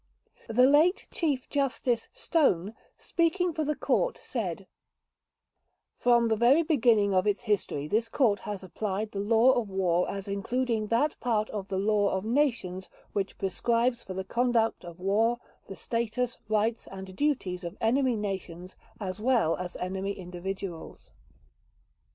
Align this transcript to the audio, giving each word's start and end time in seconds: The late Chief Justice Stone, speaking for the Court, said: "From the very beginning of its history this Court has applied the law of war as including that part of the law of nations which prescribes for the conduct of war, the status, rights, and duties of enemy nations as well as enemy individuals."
The 0.49 0.65
late 0.65 1.07
Chief 1.11 1.47
Justice 1.47 2.09
Stone, 2.11 2.73
speaking 2.97 3.53
for 3.53 3.63
the 3.63 3.75
Court, 3.75 4.17
said: 4.17 4.65
"From 5.95 6.27
the 6.27 6.35
very 6.35 6.63
beginning 6.63 7.13
of 7.13 7.27
its 7.27 7.43
history 7.43 7.87
this 7.87 8.09
Court 8.09 8.39
has 8.39 8.63
applied 8.63 9.11
the 9.11 9.19
law 9.19 9.51
of 9.51 9.69
war 9.69 10.09
as 10.09 10.27
including 10.27 10.87
that 10.87 11.19
part 11.19 11.51
of 11.51 11.67
the 11.67 11.77
law 11.77 12.09
of 12.17 12.25
nations 12.25 12.89
which 13.13 13.37
prescribes 13.37 14.01
for 14.01 14.15
the 14.15 14.23
conduct 14.23 14.83
of 14.83 14.99
war, 14.99 15.37
the 15.67 15.75
status, 15.75 16.39
rights, 16.49 16.87
and 16.91 17.15
duties 17.15 17.63
of 17.63 17.77
enemy 17.79 18.15
nations 18.15 18.75
as 18.99 19.19
well 19.19 19.55
as 19.57 19.75
enemy 19.75 20.13
individuals." 20.13 21.11